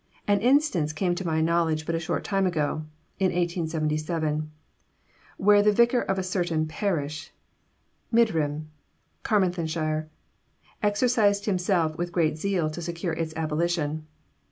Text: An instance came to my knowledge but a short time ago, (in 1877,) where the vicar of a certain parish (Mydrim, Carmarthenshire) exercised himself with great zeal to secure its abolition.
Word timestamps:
An 0.27 0.41
instance 0.41 0.93
came 0.93 1.13
to 1.13 1.27
my 1.27 1.41
knowledge 1.41 1.85
but 1.85 1.93
a 1.93 1.99
short 1.99 2.23
time 2.23 2.47
ago, 2.47 2.85
(in 3.19 3.27
1877,) 3.31 4.49
where 5.37 5.61
the 5.61 5.71
vicar 5.71 6.01
of 6.01 6.17
a 6.17 6.23
certain 6.23 6.65
parish 6.65 7.31
(Mydrim, 8.11 8.65
Carmarthenshire) 9.21 10.09
exercised 10.81 11.45
himself 11.45 11.99
with 11.99 12.11
great 12.13 12.39
zeal 12.39 12.67
to 12.71 12.81
secure 12.81 13.13
its 13.13 13.31
abolition. 13.35 14.07